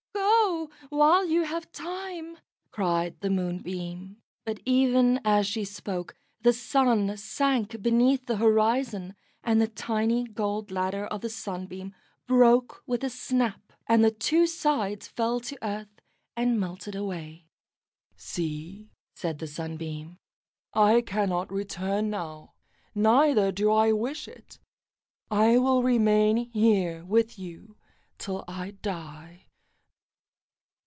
[0.13, 2.37] "Go, while you have time,"
[2.71, 4.17] cried the Moonbeam.
[4.45, 10.69] But even as she spoke the Sun sank beneath the horizon, and the tiny gold
[10.69, 11.95] ladder of the Sunbeam
[12.27, 15.99] broke with a snap, and the two sides fell to earth
[16.35, 17.47] and melted away.
[18.15, 20.19] "See," said the Sunbeam,
[20.73, 22.53] "I cannot return now,
[22.93, 24.59] neither do I wish it.
[25.31, 27.77] I will remain here with you
[28.17, 29.45] till I die."